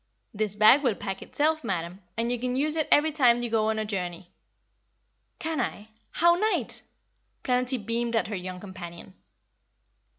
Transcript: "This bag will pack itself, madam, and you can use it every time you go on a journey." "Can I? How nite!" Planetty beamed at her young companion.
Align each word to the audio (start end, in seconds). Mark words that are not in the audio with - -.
"This 0.33 0.55
bag 0.55 0.81
will 0.81 0.95
pack 0.95 1.21
itself, 1.21 1.63
madam, 1.63 2.01
and 2.17 2.31
you 2.31 2.39
can 2.39 2.55
use 2.55 2.75
it 2.75 2.87
every 2.91 3.11
time 3.11 3.43
you 3.43 3.51
go 3.51 3.69
on 3.69 3.77
a 3.77 3.85
journey." 3.85 4.31
"Can 5.37 5.61
I? 5.61 5.89
How 6.13 6.33
nite!" 6.33 6.81
Planetty 7.43 7.77
beamed 7.85 8.15
at 8.15 8.27
her 8.27 8.35
young 8.35 8.59
companion. 8.59 9.13